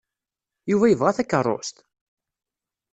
Yuba 0.69 0.87
yebɣa 0.91 1.11
takeṛṛust? 1.17 1.77